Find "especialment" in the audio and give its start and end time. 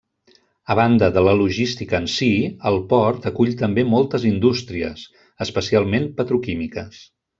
5.47-6.09